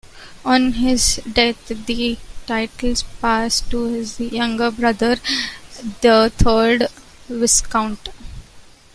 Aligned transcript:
On 0.43 0.71
his 0.71 1.21
death 1.31 1.67
the 1.67 2.17
titles 2.47 3.03
passed 3.21 3.69
to 3.69 3.83
his 3.83 4.19
younger 4.19 4.71
brother, 4.71 5.17
the 6.01 6.31
third 6.39 6.87
Viscount. 7.29 8.09